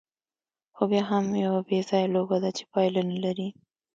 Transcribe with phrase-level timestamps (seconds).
[0.75, 3.49] خو بیا هم یوه بېځایه لوبه ده، چې پایله نه لري.